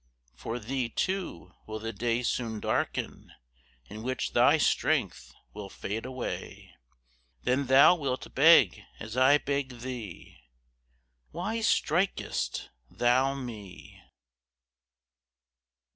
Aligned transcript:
For 0.33 0.57
thee, 0.57 0.89
too, 0.89 1.53
will 1.67 1.77
the 1.77 1.93
days 1.93 2.27
soon 2.27 2.59
darken 2.59 3.33
In 3.85 4.01
which 4.01 4.31
thy 4.33 4.57
strength 4.57 5.31
will 5.53 5.69
fade 5.69 6.07
away. 6.07 6.73
Then 7.43 7.67
thou 7.67 7.93
wilt 7.93 8.33
beg 8.33 8.81
as 8.99 9.15
I 9.15 9.37
beg 9.37 9.81
thee: 9.81 10.39
Why 11.29 11.59
strik'st 11.61 12.69
thou 12.89 13.35
me? 13.35 14.01